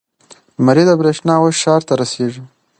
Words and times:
لمریزه 0.57 0.93
برېښنا 1.01 1.35
اوس 1.39 1.55
ښار 1.63 1.81
ته 1.87 1.93
رسیږي. 2.01 2.43